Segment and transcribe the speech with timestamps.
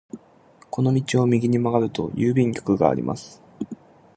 [0.71, 3.39] この道を右に曲がると郵便局があります。